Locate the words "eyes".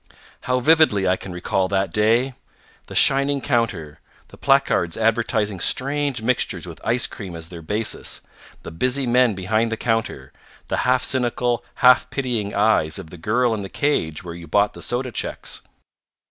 12.51-12.97